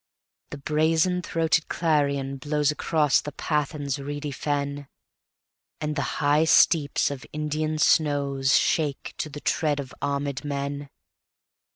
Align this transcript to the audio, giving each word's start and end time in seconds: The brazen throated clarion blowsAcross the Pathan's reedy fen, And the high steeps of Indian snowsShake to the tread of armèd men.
The 0.49 0.57
brazen 0.57 1.21
throated 1.21 1.67
clarion 1.67 2.39
blowsAcross 2.39 3.21
the 3.21 3.31
Pathan's 3.31 3.99
reedy 3.99 4.31
fen, 4.31 4.87
And 5.79 5.95
the 5.95 6.01
high 6.17 6.45
steeps 6.45 7.11
of 7.11 7.23
Indian 7.31 7.75
snowsShake 7.75 9.13
to 9.17 9.29
the 9.29 9.41
tread 9.41 9.79
of 9.79 9.93
armèd 10.01 10.43
men. 10.43 10.89